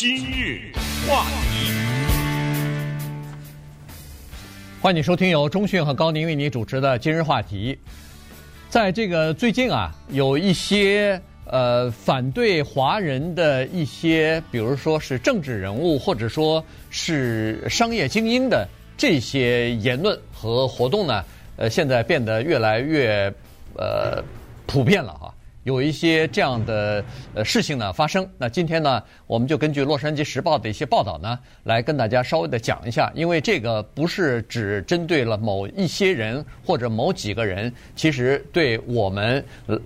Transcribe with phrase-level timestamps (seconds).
[0.00, 0.60] 今日
[1.08, 1.72] 话题，
[4.80, 7.76] 欢迎收听由中讯和高宁为你主持的今日话题。
[8.68, 21.24] 在这个最近啊，有一些呃反对华人的一些，比如说是政治人物，或者说是商业精英的这些言论和活动呢，
[21.56, 23.26] 呃，现在变得越来越
[23.74, 24.22] 呃
[24.64, 25.34] 普遍了啊。
[25.68, 39.44] 有一些这样的呃事情呢发生，那今天呢，我们就根据《洛杉矶时报》的一些报道呢，来跟大家稍微的讲一下，因为这个不是只针对了某一些人或者某几个人，其实对我们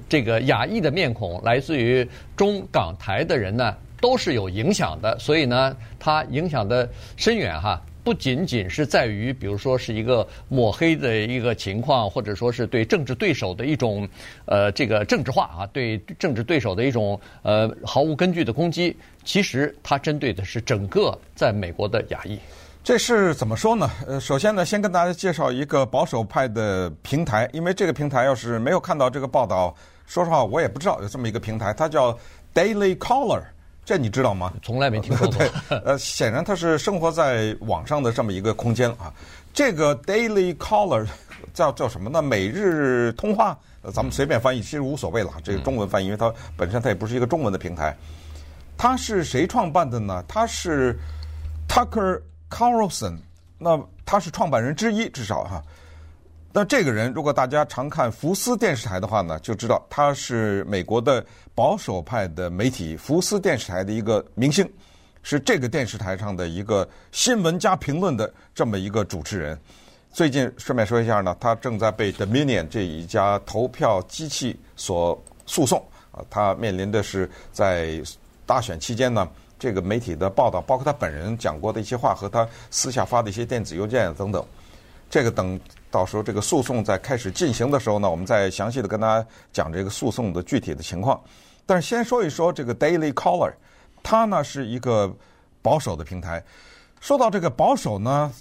[0.08, 7.82] 这个亚裔的面孔，来自于中港台的人呢，都是有影响的，所以呢，它影响的深远哈。
[8.04, 14.08] 不仅仅是在于，比如说是一个抹黑的一个情况，或者说是对政治对手的一种，
[14.44, 18.96] 呃，这个政治化啊，对政治对手的一种呃毫无根据的攻击。
[19.24, 22.38] 其实它针对的是整个在美国的亚裔。
[22.82, 23.88] 这是怎么说呢？
[24.08, 29.72] 呃，首先呢，先跟大家介绍一个保守派的平台，因为这个平台要是没有看到这个报道，
[30.06, 32.18] 说实话我也不知道有这么一个平台，它叫
[32.52, 33.42] Daily Caller。
[33.84, 34.52] 这你知道吗？
[34.62, 35.36] 从来没听说过。
[35.38, 35.50] 对，
[35.84, 39.12] 呃，显然他是生活在网上的这么一个空间啊。
[39.52, 41.06] 这个 Daily Caller
[41.52, 42.22] 叫叫什么呢？
[42.22, 43.58] 每日通话，
[43.92, 45.32] 咱们随便翻译，其实无所谓了。
[45.42, 47.96] 这个中文翻译，因为它本身它也不是一个中文的平台。
[48.78, 50.24] 它是谁创办的呢？
[50.26, 50.98] 他是
[51.68, 53.18] Tucker Carlson，
[53.58, 55.62] 那他是创办人之一，至少哈。
[56.54, 64.70] 那这个人，如果大家常看福斯电视台的话呢，就知道他是美国的保守派的媒体福斯电视台的一个明星，
[65.22, 69.58] 是这个电视台上的一个新闻加评论的这么一个主持人。
[70.12, 77.98] 最近顺便说一下呢，他正在被 Dominion 这一家投票机器所诉讼啊，他面临的是在
[78.44, 79.26] 大选期间呢，
[79.58, 84.44] 这个媒体的报道，包括他本人讲过的一些话和他私下发的一些电子邮件等等，
[85.12, 85.60] 这个等。
[85.90, 91.22] 到时候这个诉讼在开始进行的时候呢，我们再详细的跟大家讲这个诉讼的具体的情况。
[91.66, 93.52] 但是先说一说这个 Daily Caller，
[94.02, 95.14] 它呢是一个
[95.60, 96.42] 保守的平台。
[96.98, 98.32] 说到这个保守呢，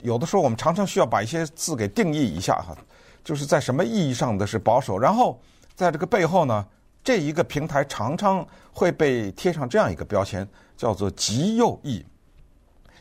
[0.00, 2.76] 有的时候我们常常需要把一些字给定义一下哈，
[3.22, 4.98] 就是在什么意义上的是保守。
[4.98, 5.40] 然后
[5.76, 6.66] 在这个背后呢，
[7.04, 10.44] 这一个平台常常会被贴上这样一个标签，
[10.76, 12.04] 叫做极右翼。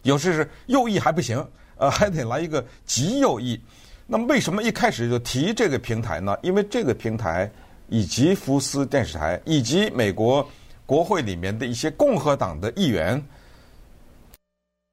[0.04, 1.44] 有时是右翼还不行，
[1.78, 3.60] 呃，还得来一个极右翼。
[4.10, 6.38] 那么为什么一开始就提这个平台呢？
[6.42, 7.52] 因为这个平台
[7.90, 10.50] 以及福斯电视台以及美国
[10.86, 13.22] 国会里面的一些共和党的议员，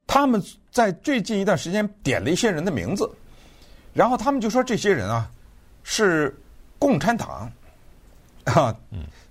[0.05, 3.09] 他们在最近一段时间点了一些人的名字，
[3.93, 5.31] 然后他们就说这些人啊
[5.81, 6.37] 是
[6.77, 7.49] 共产党
[8.43, 8.75] 啊，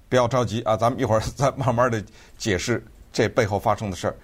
[0.08, 2.02] 不要着急啊，咱们一会儿再慢慢的
[2.38, 2.82] 解释
[3.12, 4.16] 这背后发生的事儿。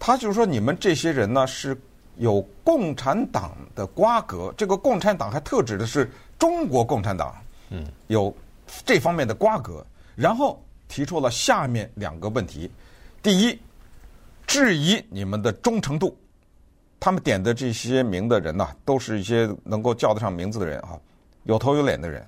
[0.00, 1.80] 他就说你们这些人呢是。
[2.20, 7.34] 有共产党的瓜葛，这个共产党还特指的是中国共产党，
[7.70, 8.34] 嗯，有
[8.84, 9.82] 这方面的瓜葛，
[10.14, 12.70] 然后提出了下面两个问题：
[13.22, 13.58] 第一，
[14.46, 16.14] 质疑你们的忠诚度。
[17.00, 21.00] 他们点的这些名的人呐，都是一些能够叫得上名字的人啊，
[21.44, 22.22] 有头有脸的人，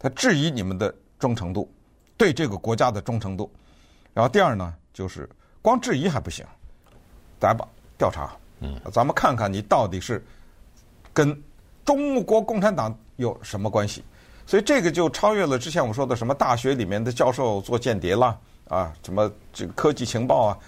[0.00, 1.72] 他质疑你们的忠诚度，
[2.16, 3.48] 对这个国家的忠诚度。
[4.12, 5.30] 然后第二呢，就是
[5.62, 6.44] 光质疑还不行，
[7.38, 7.64] 咱把，
[7.96, 8.36] 调查。
[8.60, 10.24] 嗯，咱们看看你到底是
[11.12, 11.36] 跟
[11.84, 14.02] 中国共产党有什么关系？
[14.46, 18.38] 所以这个就超越了之前我们说的什么大学里面的教授做间谍啦，
[18.68, 20.58] 啊，什么这个科技情报啊，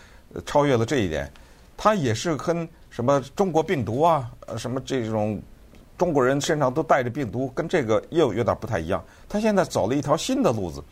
[0.45, 1.31] 超越了这一点。
[1.77, 5.41] 他也是跟什么中国病毒啊，什么这种
[5.97, 9.03] 中国人身上都带着病毒，跟这个又有点不太一样。
[9.28, 10.83] 他现在走了一条新的路子，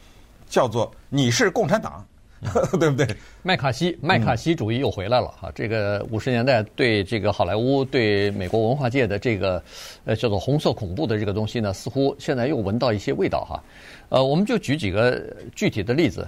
[0.48, 2.06] 叫做你是共产党。
[2.78, 3.06] 对不对？
[3.42, 5.50] 麦卡锡，麦卡锡主义又回来了哈。
[5.54, 9.62] 这个五十年代对这个好莱坞、对美国文化界的这个
[10.04, 13.62] 呃叫做红色恐怖的这个东西呢，似乎现在又闻到一些味道哈。
[14.08, 15.20] 呃，我们就举几个
[15.54, 16.26] 具体的例子，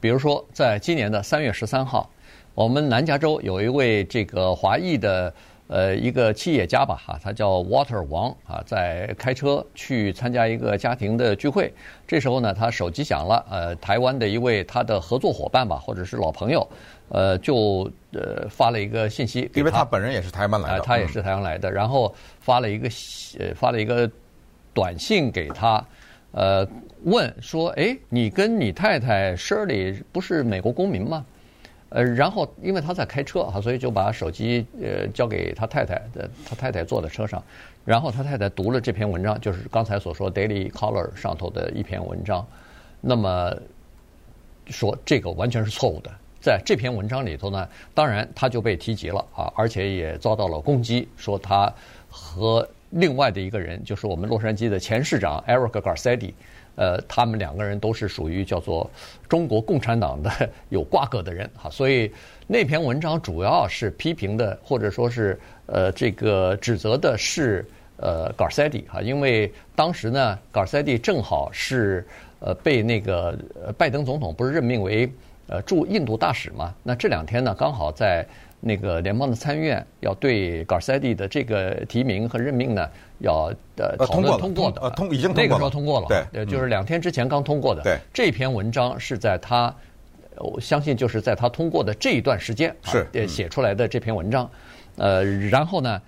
[0.00, 2.08] 比如说在今年的三月十三号，
[2.54, 5.32] 我们南加州有一位这个华裔的。
[5.68, 11.72] 呃，一个企业家吧，哈，他叫 Water 王啊，在开车去参加一个家庭的聚会。
[12.06, 16.68] 这时候呢，他手机响了，呃，台湾的一位他的合作伙伴吧，或者是老朋友，
[17.08, 22.88] 呃，就呃发了一个信息，因为他本人也是台湾来的，呃，他也是台湾来的，然后发了一个
[23.38, 24.10] 呃发了一个
[24.74, 25.82] 短信给他，
[26.32, 26.68] 呃，
[27.04, 31.24] 问说，哎，你跟你太太 Shirley 不是美国公民吗？
[31.94, 37.42] 呃，然后因为他在开车哈，所以就把手机呃交给他太太的，他太太坐在车上，
[37.84, 42.46] 然后他太太读了这篇文章，就是刚才所说《Daily Caller》上头的一篇文章，
[43.00, 43.54] 那么
[44.68, 46.10] 说这个完全是错误的，
[46.40, 51.70] 在这篇文章里头呢，当然他就被提及了啊，而且也遭到了攻击，说他
[52.08, 56.32] 和另外的一个人，就是我们洛杉矶的前市长 Eric Garcetti，
[56.74, 58.90] 呃，他们两个人都是属于叫做
[59.28, 60.30] 中国共产党的
[60.70, 62.10] 有瓜葛的人哈，所以
[62.46, 67.64] 那篇文章主要是批评的，或者说是呃这个指责的是
[67.96, 72.06] 呃 Garcetti 哈，因为当时呢 Garcetti 正好是
[72.40, 73.38] 呃被那个
[73.76, 75.10] 拜登总统不是任命为
[75.48, 78.26] 呃驻印度大使嘛，那这两天呢刚好在。
[78.64, 87.82] 那个联邦的参议院要对 Garcetti 的这个提名和任命呢，要呃讨论通过的，呃通已经通过了，那个时候通过了，对，就是两天之前刚通过的。
[87.82, 89.74] 对，这篇文章是在他，
[90.36, 94.48] 我相信就是在他通过的这一段时间是写出来的这篇文章，
[94.94, 96.00] 呃，然后呢，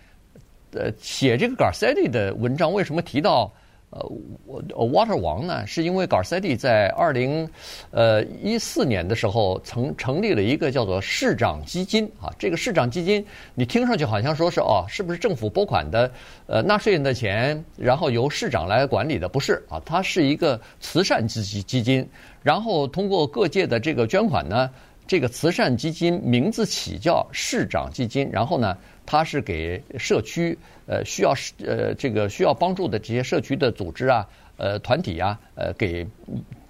[0.75, 3.53] 呃，写这个 Garcetti 的文章为什么提到？
[3.95, 4.11] 呃，
[4.45, 7.49] 我 Water 王呢，是因为 Garcetti 在二零
[7.93, 12.29] 呃一四年的时候曾成立了一个叫做市长基金啊。
[12.37, 13.25] 这个市长基金，
[13.55, 16.11] 你听上去好像说是哦，是不是政府拨款的？
[16.47, 19.29] 呃，纳税人的钱，然后由市长来管理的？
[19.29, 22.05] 不是啊，它是一个慈善基基基金，
[22.43, 24.69] 然后通过各界的这个捐款呢，
[25.07, 28.77] 这个慈善基金名字起叫市长基金，然后呢。
[29.07, 36.07] 它是给社区呃需要呃这个需要帮助的这些社区的组织啊呃团体啊呃给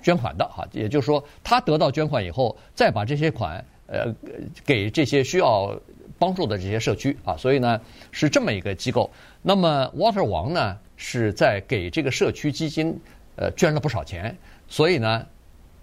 [0.02, 4.12] 捐款的哈，也就是说，他得到捐款以后，再把这些款呃
[4.66, 5.80] 给这些需要
[6.18, 9.08] 帮助的这些社区啊，所以呢是这么一个机构。
[9.40, 12.98] 那么 Water 王呢是在给这个社区基金
[13.36, 14.36] 呃捐了不少钱，
[14.66, 15.24] 所以呢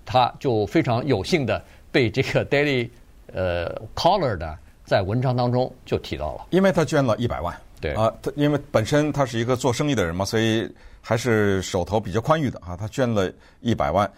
[0.04, 2.90] 他就非常有幸的被这个 Daily
[3.34, 4.58] 呃 Caller 的。
[4.84, 12.76] 在文章当中就提到了，因为他捐了一百万，对啊，他因为本身他是一个做生意的人嘛，所以还是手头比较宽裕的啊。
[12.76, 14.12] 他捐了一百万，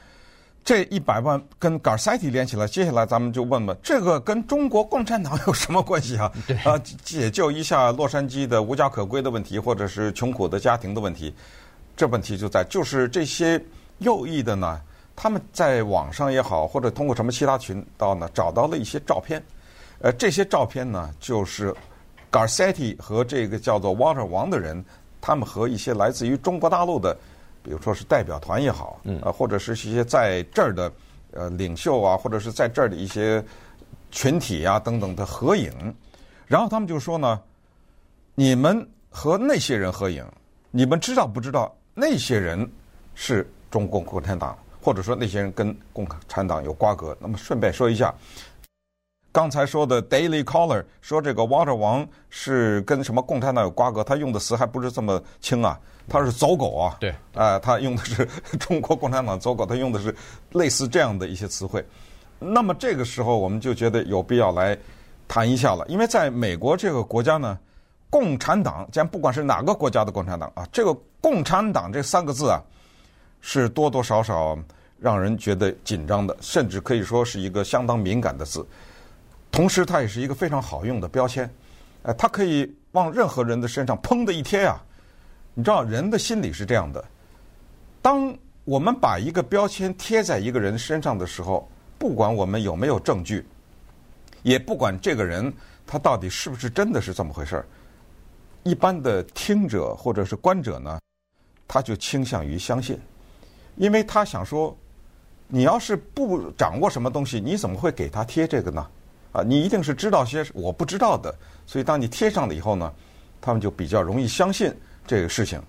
[0.64, 6.32] 这一百万跟 Garcetti 连起来，接下来咱们就问问，这个跟中国共产党 有什么关系啊？
[6.48, 11.32] 对啊，解救一下洛杉矶的无家可归的问题，或者是穷苦的家庭的问题，
[11.96, 13.64] 这问题就在就是这些
[14.00, 14.82] 右翼的呢，
[15.16, 19.42] 他们在网上也好，或者通过什么其他渠道呢，找到了一些照片。
[20.00, 21.74] 呃，这些照片呢，就是
[22.32, 24.84] Garcetti 和这个叫做 Water 王的人，
[25.22, 27.16] 他们和一些来自于中国大陆的，
[27.62, 30.92] 比如说是代表团也好，嗯，啊，或者是一些在这儿的
[31.32, 33.42] 呃领袖啊，或者是在这儿的一些
[34.12, 35.72] 群体啊等等的合影，
[36.48, 37.40] 然后他们就说呢，
[38.36, 40.26] 你们和那些人合影，
[40.72, 42.70] 你们知道不知道那些人
[43.16, 47.16] 是中国共产党，或者说那些人跟共产党有瓜葛？
[47.20, 48.14] 那么顺便说一下。
[49.32, 58.26] 刚才说的 Daily Caller 说这个 Water 王是跟什么共产党有瓜葛，他用的词还不是这么轻啊，他是走狗啊，对，啊、呃，他用的是
[58.60, 60.16] 中国共产党走狗，他用的是
[60.52, 61.84] 类似这样的一些词汇。
[62.38, 64.78] 那么这个时候我们就觉得有必要来
[65.28, 67.58] 谈一下了，因为在美国这个国家呢，
[68.12, 72.62] 共产党，将不管是哪个国家的共产党啊，这个共产党这三个字啊，
[73.46, 74.58] 是多多少少
[74.98, 78.66] 让人觉得紧张的，甚至可以说是一个相当敏感的字。
[79.52, 81.48] 同时，它也是一个非常好用的标签，
[82.04, 84.82] 呃，它可以往任何人的身上砰的一贴啊。
[85.54, 87.04] 你知道，人的心理是这样的：
[88.02, 91.70] 当我们把一个标签贴在一个人身上的时候，
[92.00, 93.46] 不管我们有没有证据，
[94.42, 95.54] 也不管这个人
[95.86, 97.66] 他到底是不是真的是这么回事儿，
[98.64, 100.98] 一般的听者或者是观者呢，
[101.68, 102.98] 他就倾向于相信，
[103.76, 104.76] 因为他想说，
[105.48, 108.88] 你要是不掌握什么东西，你怎么会给他贴这个呢？
[109.32, 111.34] 啊，你一定是知道些我不知道的，
[111.66, 112.94] 所以当你贴上了以后呢，
[113.42, 114.72] 他们就比较容易相信
[115.08, 115.62] 这个事情，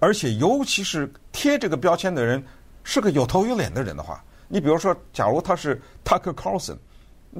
[0.00, 2.42] 而且尤其是贴这个标签的人
[2.84, 6.76] 是个有头有脸的人的话，你比如说，假如他是 Tucker Carlson，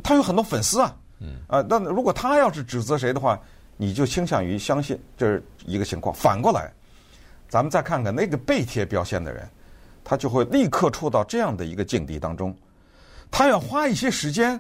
[0.05, 3.41] 他有很多粉丝啊，嗯，啊，那如果他要是指责谁的话，
[3.79, 6.15] 你就倾向于相信，这是一个情况。
[6.15, 6.71] 反过来，
[7.49, 9.49] 咱们再看看那个被贴标签的人，
[10.09, 12.57] 他就会立刻处到这样的一个境地当中，
[13.29, 14.59] 他要花一些时间。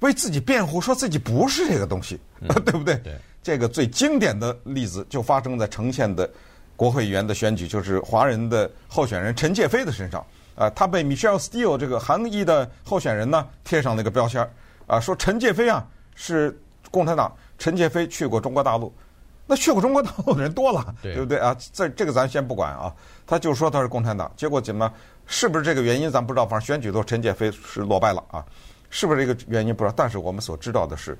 [0.00, 2.96] 为自己辩护，说自己不是这个东西，嗯、 对不对？
[3.04, 6.28] 对，这个最经典的例子就发生在呈现的
[6.74, 10.20] 国会议员的选举，就是华人的候选人陈介飞的身上。
[10.56, 14.50] 啊，他被 Michelle Steel 这个韩裔的候选人呢贴上那个标签儿
[14.88, 15.86] 啊，说陈介飞啊
[16.16, 16.60] 是
[16.90, 18.92] 共产党，陈介飞去过中国大陆，
[19.52, 21.54] 那去过中国大陆的人多了，对，对不对啊？
[21.74, 22.90] 这这个咱先不管啊，
[23.26, 24.90] 他就说他是共产党，结果怎么
[25.26, 28.42] 是不是这个原因咱不知道，反正选举都陈介飞是落败了啊。
[28.88, 29.94] 是不是这个原因不知道？
[29.94, 31.18] 但是我们所知道的是，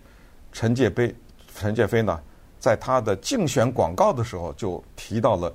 [0.51, 1.15] 陈介飞，
[1.55, 2.19] 陈介飞呢，
[2.59, 5.53] 在他的竞选广告的时候就提到了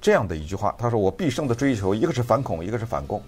[0.00, 0.74] 这样的一句话。
[0.78, 3.22] 他说：“我毕生的追求，一个是反恐，一个是反共。”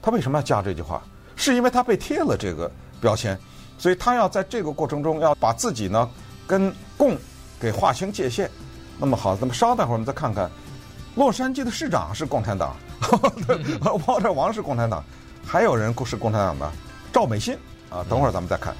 [0.00, 1.02] 他为什么要加这句话？
[1.36, 3.38] 是因为他被贴了这个标签，
[3.76, 6.10] 所以他要在这个过程中要把自己呢
[6.46, 7.14] 跟共
[7.62, 8.50] 给划清界限。
[8.98, 10.50] 那么好，那么稍待会儿我们再看看，
[11.14, 12.76] 洛杉矶的市长是共产党，
[14.06, 15.04] 沃特王是共产党，
[15.46, 16.70] 还有人是共产党的
[17.12, 17.56] 赵美心
[17.88, 18.74] 啊，等会儿咱们再看。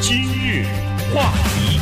[0.00, 0.64] 今日
[1.14, 1.79] 话题。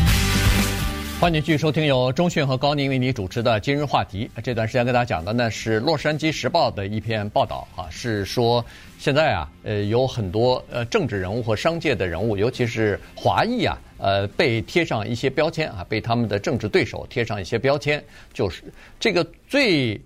[1.20, 4.30] 欢迎继续收听由中讯和高宁为你主持的今日话题。
[4.40, 8.64] 这段时间跟大家讲的呢是《洛杉矶时报》的一篇报道啊，是说
[9.00, 18.00] 现在啊，呃，有很多呃政治人物和商界的人物，尤其是华裔啊，呃，被贴上一些标签啊，被他们的政治对手贴上一些标签，
[18.32, 18.62] 就是
[19.00, 20.00] 这个最，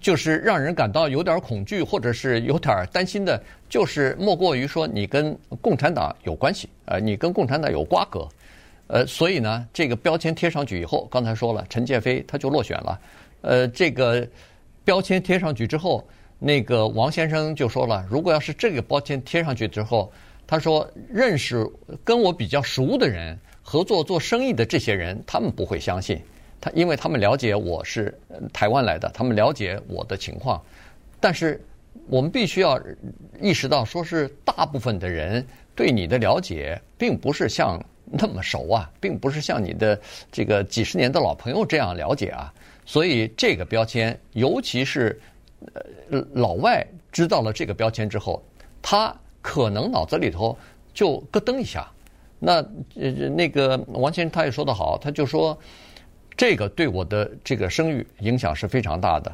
[0.00, 8.26] 就是让人感到有点恐惧或者是有点担心的，就是莫过于说你跟共产党有关系，呃，你跟共产党有瓜葛。
[8.92, 13.00] 呃，所以呢，这个标签贴上去以后，刚才说了，陈建飞他就落选了。
[13.42, 14.26] 呃，这个
[14.84, 16.04] 标签贴上去之后，
[16.40, 20.12] 那个王先生就说了，如果要是这个标签贴上去之后，
[20.44, 21.64] 他说认识
[22.02, 26.20] 跟我比较熟的人，合作做生意的这些人，他们不会相信
[26.60, 28.12] 他，因为他们了解我是
[28.52, 30.60] 台湾来的，他们了解我的情况。
[31.20, 31.64] 但是
[32.08, 32.76] 我们必须要
[33.40, 37.80] 意识到，说是大部分的人对你的了解，并不是像。
[38.12, 39.98] 那么熟啊，并不是像你的
[40.32, 42.52] 这个几十年的老朋友这样了解啊，
[42.84, 45.20] 所以这个标签，尤其是
[46.10, 48.42] 呃老外知道了这个标签之后，
[48.82, 50.58] 他可能脑子里头
[50.92, 51.88] 就咯噔一下。
[52.40, 52.54] 那
[52.96, 55.56] 呃那个王先生他也说得好，他就说
[56.36, 59.32] 这个对我的这个声誉影响是非常大的。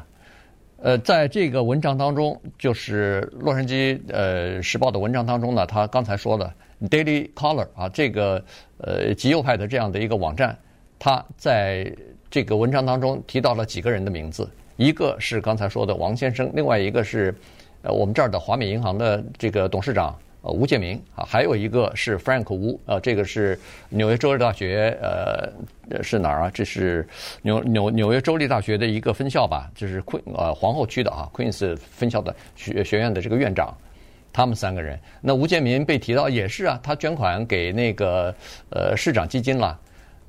[0.79, 6.53] 呃，在这个文章当中，就是洛杉矶呃时报的文章当中呢，他刚才说了。
[6.89, 8.43] Daily Caller 啊，这个
[8.77, 10.55] 呃极右派的这样的一个网站，
[10.99, 11.91] 他在
[12.29, 17.33] 这个文章当中提到了几个人的名字，一个是刚才说的王先生，另外一个是
[17.81, 26.51] 呃我们这儿的华美银行的这个董事长呃吴建明啊，还有一个是 Frank Wu，呃这个是纽约州立大学呃是哪儿啊？
[26.53, 27.07] 这是
[27.41, 33.75] 纽纽纽约州立大学的一个分校吧，就是 Queen 呃皇后区的啊 Queens 分校的学学院的这个院长。
[34.37, 38.31] 他们三个人，那吴建民被提到也是啊，他捐款给那个
[38.69, 39.75] 呃市长基金了。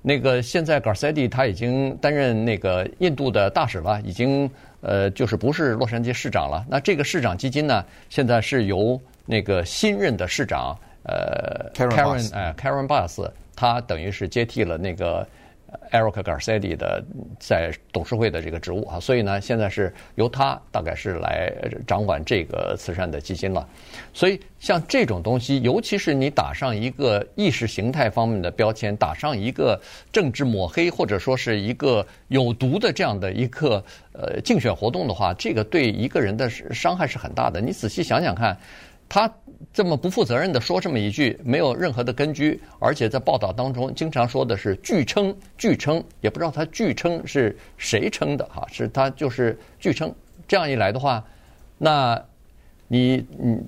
[0.01, 4.51] 那个现在 Garcetti 他已经担任那个印度的大使了，已经
[4.81, 6.65] 呃就是不是洛杉矶市长了。
[6.71, 15.29] 那这个市长基金呢，现在是由那个新任的市长呃 Karen 哎 Karen Bass，他等于是接替了那个。
[15.91, 17.05] Eric Garcetti 的
[17.39, 21.53] 在董事会的这个职务啊，所以呢，现在是由他大概是来
[21.87, 23.67] 掌管这个慈善的基金了。
[24.13, 29.81] 所以像这种东西，尤其是你打上一个意识形态方面的标签，打上一个
[30.13, 33.83] 政治抹黑，或者说是一个有毒的这样的一个
[34.13, 37.61] 呃竞选活动的话，这个对一个人的伤害是很大的。
[37.61, 38.57] 你仔细想想看，
[39.09, 39.31] 他。
[39.73, 50.15] 这么不负责任的说这么一句，没有任何的根据，而且在报道当中经常说的是据称，据称，也不知道他据称是谁称的哈，是他就是据称。
[50.47, 51.23] 这样一来的话，
[51.77, 52.21] 那
[52.87, 53.59] 你你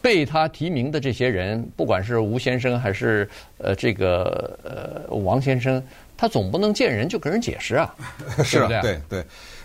[0.00, 5.82] 被他提名的这些人，不管是吴先生还是呃这个呃王先生，
[6.16, 7.94] 他总不能见人就跟人解释啊，
[8.44, 9.24] 是啊，对对。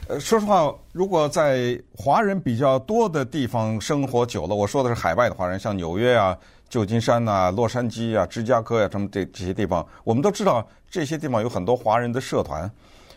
[0.09, 12.69] 呃，说实话，如果在华人比较多的地方生活久了，我说的是海外的华人，像纽约啊、旧金山呐、洛杉矶啊、芝加哥呀、啊，什么这这些地方，我们都知道这些地方有很多华人的社团。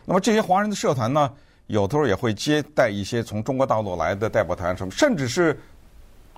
[0.05, 1.29] 那么这些华人的社团呢，
[1.67, 5.59] 有的时候也会接待一些从中国大陆来的代表团，什么甚至是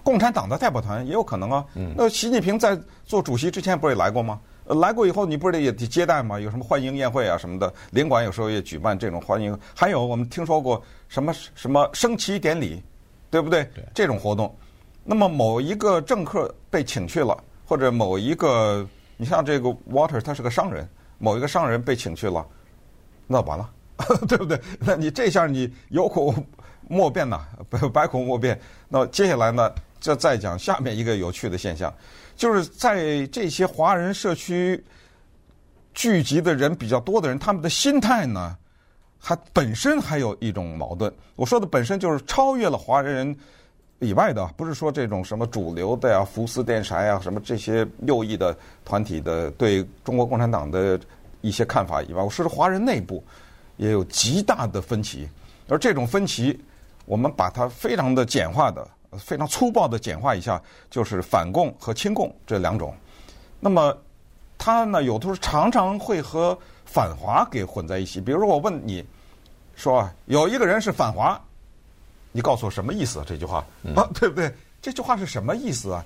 [0.03, 1.63] 共产党的代表团也有可能啊。
[1.95, 4.41] 那习近平在做主席之前不是也来过吗？
[4.69, 6.39] 来过以后，你不是得也得接待吗？
[6.39, 9.59] 有什么欢迎宴会啊什么的，领馆有时候也举办这种欢迎。
[9.75, 12.83] 还有我们听说过什么什么升旗典礼，
[13.31, 13.65] 对不对？
[13.75, 13.83] 对。
[13.95, 14.55] 这种活动，
[15.05, 20.87] 那么某一个政客被请去了，或者某一个，你像这个 Water，他是个商人，
[21.19, 22.47] 某一个商人被请去了，
[23.27, 23.71] 那完了，
[24.29, 24.61] 对不对？
[24.81, 26.35] 那你这下你有口
[26.87, 27.41] 莫辩呐，
[27.93, 28.61] 百口莫辩。
[28.89, 31.93] 那接下来呢，就再讲下面一个有趣的现象。
[32.39, 34.83] 就是在这些华人社区
[35.93, 38.57] 聚集的人比较多的人，他们的心态呢，
[39.19, 41.13] 还本身还有一种矛盾。
[41.35, 43.37] 我说的本身就是超越了华人人
[43.99, 50.99] 以外的，不是说这种什么主流的呀、福斯电柴啊、什么这些右翼的团体的对中国共产党的
[51.41, 53.21] 一些看法以外，我说的华人内部
[53.79, 55.29] 也有极大的分歧。
[55.69, 56.57] 而这种分歧，
[57.05, 58.89] 我们把它非常的简化的。
[59.17, 60.61] 非常粗暴的简化一下，
[60.91, 62.95] 就是反共和亲共这两种。
[63.61, 63.97] 那么，
[64.59, 68.21] 他呢，有的时候常常会和反华给混在一起。
[68.21, 69.05] 比如说，我问你，
[69.75, 71.41] 说有一个人是反华，
[72.33, 73.23] 你告诉我什么意思？
[73.27, 73.65] 这句话
[73.97, 74.53] 啊， 对不对？
[74.83, 76.05] 这句话是什么意思啊？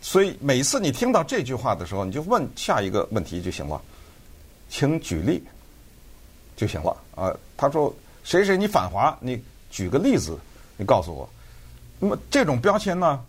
[0.00, 3.80] 所以每次你听到这句话的时候，你就问下一个问题就行了，
[4.70, 5.42] 请举例
[6.56, 7.36] 就行了啊。
[7.56, 7.94] 他说
[8.24, 10.38] 谁谁你反华，你举个例子，
[10.78, 11.28] 你告诉我。
[12.00, 13.20] 那么这种标签呢，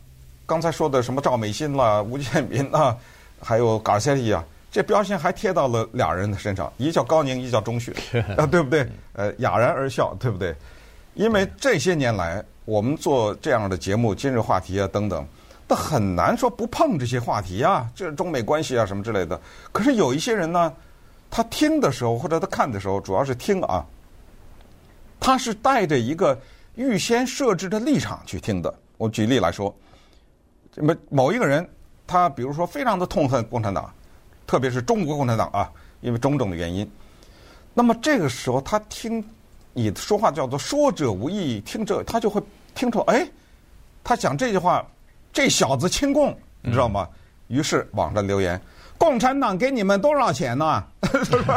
[0.46, 2.98] 刚才说的什么赵美心啦、吴建民啊，
[3.40, 7.92] 还有嘎塞利啊，这标签还贴到了俩人的身上，一叫高宁，一叫钟旭
[8.38, 8.88] 啊，对不对？
[9.14, 10.56] 呃，哑然而笑，对不对？
[11.16, 15.28] 因为这些年来，我们做这样的节目，今日话题啊等等，
[15.68, 19.38] 那很难说不碰这些话题啊，这是中美关系啊什么之类的。
[19.74, 20.72] 可是有一些人呢，
[21.30, 23.86] 他听的时候或者他看的时候，主要是听啊，
[25.20, 26.40] 他是带着一个
[26.76, 28.74] 预先设置的立场去听的。
[28.98, 29.76] 我举例来说，
[30.72, 31.68] 这么某一个人，
[32.06, 33.94] 他比如说非常的痛恨共产党，
[34.46, 36.90] 特别是中国共产党啊，因为种种的原因，
[37.74, 39.24] 那么这个时候他听。
[39.74, 42.44] 你说话叫做说者无意，听者他就会
[42.76, 43.26] 听出，哎，
[44.04, 44.86] 他讲这句话，
[45.32, 47.08] 这小子亲共，你知道吗？
[47.48, 48.60] 嗯、于是网上留言
[49.00, 50.84] ：“共产党给你们多少钱呢？”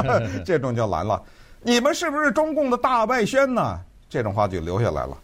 [0.47, 1.21] 这种就来了。
[1.61, 3.80] 你们是不是中共的大外宣呢？
[4.14, 5.18] 这种话就留下来了。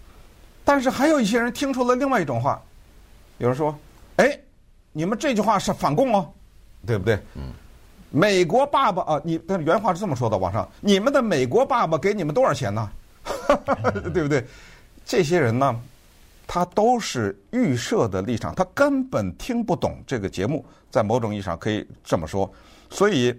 [0.64, 2.61] 但是还有一些人听出了另外一种话，
[3.38, 3.73] 有人说
[4.18, 4.37] ：“哎，
[4.90, 6.28] 你们这句话是反共哦，
[6.85, 7.52] 对不对？”嗯。
[8.11, 12.90] 美国爸爸啊，你的原话是这么说的，网上你们的美国爸爸给你们多少钱呢？
[14.12, 14.44] 对不对？
[15.04, 15.80] 这些人呢，
[16.49, 22.52] 他都是预设的立场，他根本听不懂这个节目，在某种意义上可以这么说。
[22.90, 23.32] 所以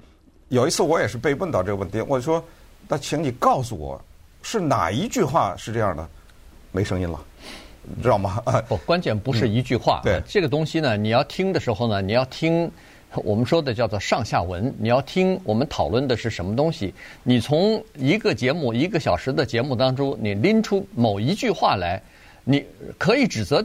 [0.48, 2.41] 有一次我也是被问到这个问题，我说
[2.88, 4.01] ：“那请你告诉我，
[4.41, 6.07] 是哪一句话是这样的？”
[6.71, 7.19] 没声音了，
[7.83, 8.41] 你知道吗？
[8.67, 10.01] 不，关键不是一句话。
[10.03, 12.71] 对，这个东西呢，你要听的时候呢，你要听。
[13.25, 16.93] 我们说的叫做上下文，你要听我们讨论的是什么东西。
[17.24, 22.01] 你从一个节目一个小时的节目当中，你拎出某一句话来，
[22.45, 22.65] 你
[22.98, 23.62] 可以指责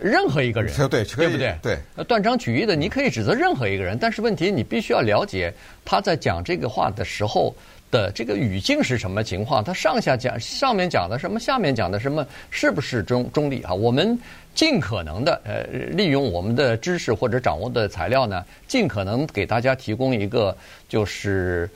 [0.00, 1.56] 任何一个人， 对，对不对？
[1.62, 7.54] 对，断章取义的，你可以指责任何一个人，但是问题你必须要了解他在讲这个话的时候
[7.94, 13.72] 的这个语境是什么情况，它上下讲上面讲的什么，下面讲的什么，是不是中中立啊？
[13.72, 14.18] 我们。
[14.54, 15.64] 尽可能的，呃，
[15.96, 20.56] 利用我们的知识或者掌握的材料呢，尽可能给大家提供一个，
[20.88, 21.68] 就是，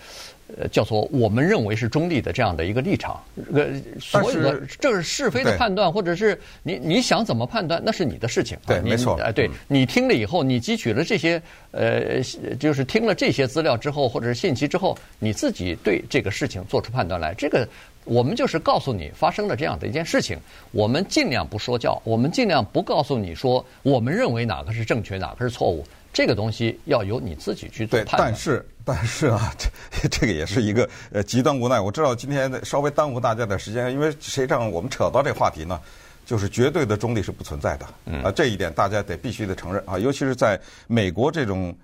[0.56, 3.22] 呃，叫做我们认为是中立的这样的一个立场。
[3.52, 3.68] 呃，
[4.00, 8.56] 所有的这是是非的判断，或者是你你想怎么判断，那是你的事情。
[8.66, 9.18] 对，没错。
[9.22, 11.40] 哎，对你听了以后，你汲取了这些，
[11.72, 12.22] 呃，
[12.58, 17.68] 就是听了这些资料之后，或者是信息之后，你自己对这个事情做出判断来，这个。
[18.04, 20.38] 我们就是告诉你发生了这样的一件事情，
[20.72, 25.84] 我们尽量不说教，我们尽量不告诉你说我们认为哪个是正确，哪个是错误。
[26.11, 28.32] 这个东西要由你自己去做判断。
[28.32, 29.53] 但是，但是啊，
[29.90, 31.79] 这这个也是一个呃极端无奈。
[31.79, 35.79] 我知道今天稍微耽误大家点时间，因为谁让我们扯到这话题呢？
[36.24, 37.87] 就是绝对的中立是不存在的。
[38.07, 38.22] 嗯。
[38.22, 41.77] 啊，这一点大家得必须得承认啊，尤其是在美国这种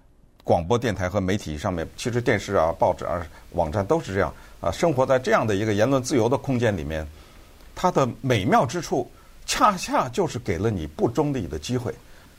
[0.43, 4.33] 广播电台和媒体上面，其实电视啊、报纸啊、网站都是这样。
[4.63, 7.07] 啊，生活在这样的一个言论自由的空间里面，
[7.75, 9.11] 它的美妙之处，
[9.45, 11.95] 恰恰就是给了你不中立的机会。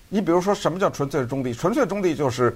[0.10, 1.54] 你比如说，什么叫纯粹的中立？
[1.54, 2.56] 纯粹的中立就是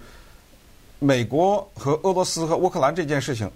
[0.99, 3.49] 美国和俄罗斯和乌克兰这件事情。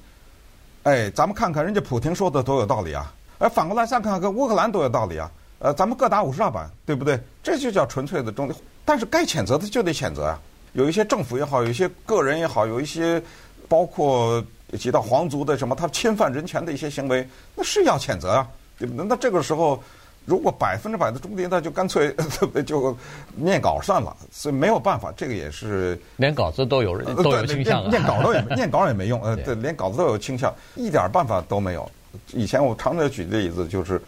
[0.83, 3.13] 哎，咱们看看人家普京说的多有道理啊！
[3.37, 5.31] 哎，反过来再看看跟乌克兰多有道理啊！
[5.59, 7.19] 呃，咱们各打五十大板，对不对？
[7.41, 8.53] 这就叫纯粹的中立。
[8.83, 10.39] 但是该谴责的就得谴责啊！
[10.73, 13.21] 有一些政府也好，有一些个人也好，有一些
[13.67, 14.43] 包括。
[14.79, 18.47] 几道皇族的什么，他侵犯人权的一些行为，那是要谴责啊，
[18.79, 19.05] 对不对？
[19.07, 19.79] 那这个时候，
[20.25, 22.15] 如果百分之百的中立，那就干脆
[22.65, 22.95] 就
[23.35, 24.15] 念稿算了。
[24.31, 31.89] 所以没有办法，这个也是连稿子都有人都有倾向，念稿都也 念稿也没用，呃，对，连稿子都有倾向，一点办法都没有。
[32.31, 34.01] 以前我常常举的例子就是，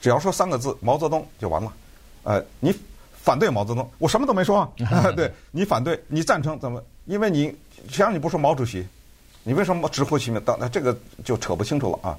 [0.00, 1.72] 只要说三个字“毛泽东”就完了。
[2.22, 2.74] 呃，你
[3.12, 4.68] 反对毛泽东，我什么都没说啊。
[5.16, 6.82] 对，你反对，你赞成怎么？
[7.04, 7.54] 因为你
[7.88, 8.86] 谁让你不说毛主席？
[9.44, 10.40] 你为什么直呼其名？
[10.44, 12.18] 当那这个就扯不清楚了啊！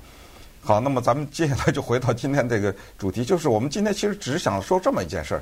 [0.62, 5.42] 好，那么咱们接下来就回到今天这个主题，就是我们今天其实只想说这么一件事儿。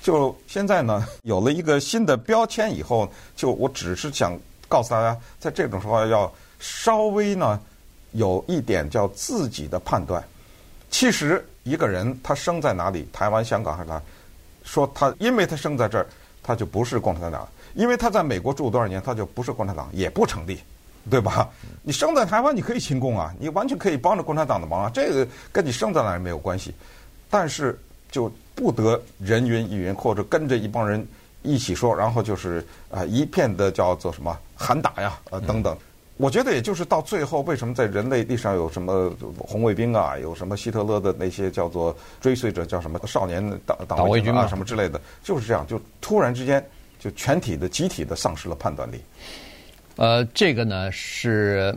[0.00, 7.58] 就现在呢，有了一个新的标签以后，就我只是想告诉大家，在这种时候要稍微呢
[8.12, 10.22] 有一点叫自己的判断。
[10.90, 14.00] 其实一个人他生在哪里，台湾、香港还是哪，
[14.62, 16.06] 说他因为他生在这儿，
[16.42, 17.42] 他就不是共产党；
[17.74, 20.60] 因为他在美国住多少年，他就不是共产党，也不成立。
[21.10, 21.48] 对吧？
[21.82, 26.74] 你生在台湾，你可以亲共啊，你完全可以帮着共产党的忙啊，这个跟你生在哪儿没有关系。
[27.30, 27.78] 但是
[28.10, 31.06] 就不得人云亦云，或者跟着一帮人
[31.42, 32.58] 一起说，然后就是
[32.90, 35.76] 啊、呃、一片的叫做什么喊打呀，呃等等。
[36.16, 46.62] 我觉得也就是到最后，为什么在人类历史上有什么红卫兵啊，有什么希特勒的那些叫做追随者，叫什么少年党党卫军啊什么之类的，就是这样，就突然之间
[46.98, 49.00] 就全体的集体的丧失了判断力。
[49.98, 51.76] 呃，这个呢是。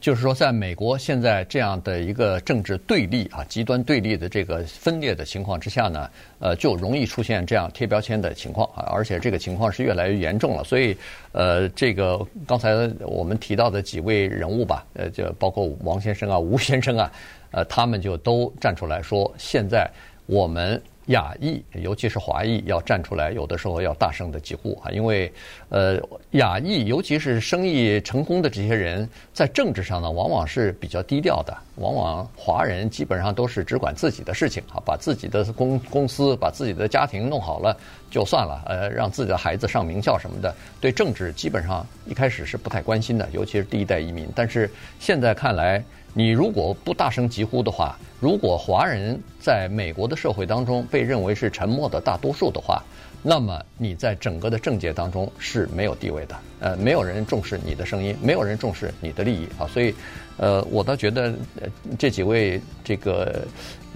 [0.00, 6.08] 就是说，在美国现在这样的一个政治对立啊、极端对立的这个分裂的情况之下呢，
[6.38, 10.64] 呃，就容易出现这样贴标签的情况啊，而且这个情况是越来越严重了。
[10.64, 10.96] 所以，
[11.32, 17.12] 呃，这个刚才我们提到的几位人物吧，呃，就包括王先生啊、吴先生啊，
[17.50, 19.86] 呃，他们就都站出来说，现在
[20.24, 20.80] 我们。
[21.10, 24.90] 亚裔，尤其是华裔，要站出来，有的时候要大声的疾呼啊！
[24.90, 25.32] 因为，
[25.68, 26.00] 呃，
[26.32, 31.56] 亚裔，尤其是生意成功的这些人，在政治上呢，往往是比较低调的。
[31.76, 37.74] 往往华人基本上都是只管自己的事情啊，把自己的公公司、把自己的家庭弄好了
[38.10, 44.28] 就算了，呃，让自己的孩子上名校什么的，对政治基本上一开始是不太关心的，尤其是第一代移民。
[44.34, 52.82] 但是现在看来，你如果不大声疾呼的话，如果华人在美国的社会当中被认为是沉默的大多数的话，
[53.22, 56.36] 那么你在整个的政界当中是没有地位的。
[56.58, 59.66] 呃，没有人重视你的声音，没有人重视你的利益啊。
[59.68, 59.94] 所以，
[60.36, 61.68] 呃，我倒觉得呃
[61.98, 63.44] 这几位这个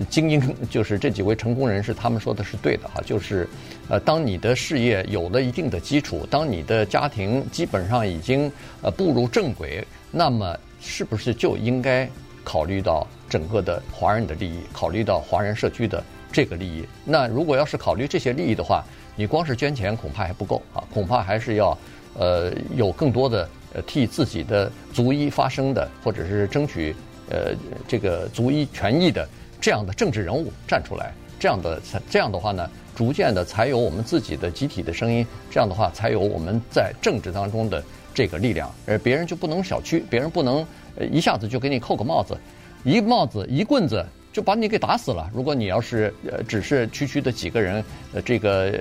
[0.08, 3.02] 精英，就是这几位成功人士，他们说的是对的哈。
[3.04, 3.48] 就是，
[3.88, 8.50] 呃，当你的事业有了一定的基础，当你的家庭基本上已经
[8.82, 10.56] 呃步入正轨，那么。
[10.84, 12.08] 是不是就应该
[12.44, 16.86] 考虑到整个的华人的利益，考虑到华人社区的这个利益？
[17.04, 18.84] 那如果要是考虑这些利益的话，
[19.16, 21.76] 你光是捐钱恐怕还不够啊，恐怕还是要
[22.18, 26.94] 呃有更多的呃替自己的族裔发声的，或者是争取
[27.30, 27.54] 呃
[27.88, 29.26] 这个族裔权益的
[29.60, 37.82] 这样的政治人物站出来，这样的这样的话呢，逐渐的才有我们自己的集体的声音，这样的话才有我们在政治当中的。
[38.14, 40.64] 这个力量，而别人就不能小觑，别人不能
[41.10, 42.38] 一下子就给你扣个帽子，
[42.84, 45.28] 一帽子一棍子就把你给打死了。
[45.34, 48.80] 如果你要是呃只是区区的几个人，呃这个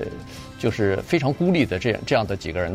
[0.60, 2.72] 就是非常孤立的这样这样的几个人。